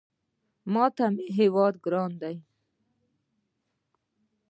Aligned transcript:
ماته 0.73 1.05
مې 1.15 1.25
هېواد 1.37 1.75
ګران 1.85 2.11
دی 2.21 2.35